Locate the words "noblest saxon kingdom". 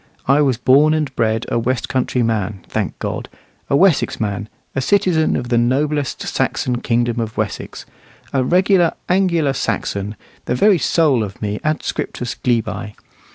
5.59-7.19